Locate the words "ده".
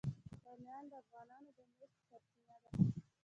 2.63-2.69